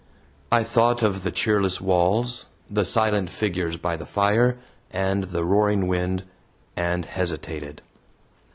[0.51, 4.57] I thought of the cheerless walls, the silent figures by the fire,
[4.89, 6.23] and the roaring wind,
[6.75, 7.83] and hesitated.